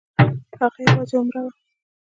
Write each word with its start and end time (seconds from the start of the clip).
هغه 0.59 0.79
یوازې 0.87 1.15
عمره 1.19 1.39
وه. 1.43 1.51